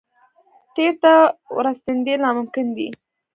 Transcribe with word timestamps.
تېر 0.75 0.93
ته 1.03 1.11
ورستنېدل 1.55 2.19
ناممکن 2.25 2.65
دي. 2.77 2.87